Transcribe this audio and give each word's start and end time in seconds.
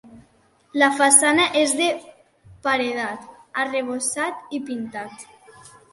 La 0.83 0.87
façana 1.01 1.43
és 1.59 1.75
de 1.81 1.89
paredat 2.65 3.27
arrebossat 3.65 4.57
i 4.59 4.63
pintat. 4.71 5.29